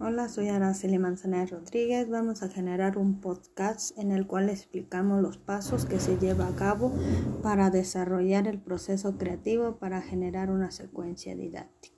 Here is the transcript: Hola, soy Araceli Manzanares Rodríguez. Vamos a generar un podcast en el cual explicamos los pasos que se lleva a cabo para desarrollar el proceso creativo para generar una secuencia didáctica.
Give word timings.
Hola, 0.00 0.28
soy 0.28 0.48
Araceli 0.48 0.98
Manzanares 0.98 1.52
Rodríguez. 1.52 2.10
Vamos 2.10 2.42
a 2.42 2.48
generar 2.48 2.98
un 2.98 3.20
podcast 3.20 3.96
en 3.96 4.10
el 4.10 4.26
cual 4.26 4.48
explicamos 4.48 5.22
los 5.22 5.38
pasos 5.38 5.86
que 5.86 6.00
se 6.00 6.18
lleva 6.18 6.48
a 6.48 6.56
cabo 6.56 6.92
para 7.44 7.70
desarrollar 7.70 8.48
el 8.48 8.58
proceso 8.58 9.16
creativo 9.18 9.76
para 9.76 10.02
generar 10.02 10.50
una 10.50 10.72
secuencia 10.72 11.36
didáctica. 11.36 11.93